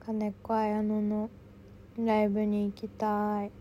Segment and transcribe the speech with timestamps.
[0.00, 1.30] 金子綾乃の
[1.98, 3.52] ライブに行きたい。